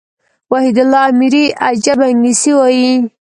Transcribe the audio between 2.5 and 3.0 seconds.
وايي.